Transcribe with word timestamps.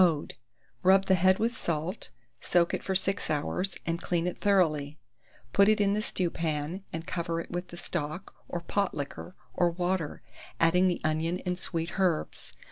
Mode. 0.03 0.33
Rub 0.81 1.05
the 1.05 1.13
head 1.13 1.37
with 1.37 1.55
salt, 1.55 2.09
soak 2.39 2.73
it 2.73 2.81
for 2.81 2.95
6 2.95 3.29
hours, 3.29 3.77
and 3.85 4.01
clean 4.01 4.25
it 4.25 4.41
thoroughly; 4.41 4.97
put 5.53 5.69
it 5.69 5.79
in 5.79 5.93
the 5.93 6.01
stewpan, 6.01 6.83
and 6.91 7.05
cover 7.05 7.39
it 7.39 7.51
with 7.51 7.67
the 7.67 7.77
stock, 7.77 8.33
or 8.49 8.61
pot 8.61 8.95
liquor, 8.95 9.35
or 9.53 9.69
water, 9.69 10.23
adding 10.59 10.87
the 10.87 11.01
onion 11.03 11.39
and 11.45 11.59
sweet 11.59 11.99
herbs. 11.99 12.51